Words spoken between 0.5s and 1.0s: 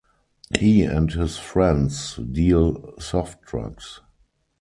He